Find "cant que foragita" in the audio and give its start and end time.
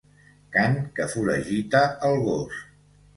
0.55-1.81